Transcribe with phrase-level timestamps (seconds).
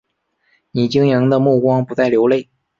[0.71, 2.49] 你晶莹的目光不再流泪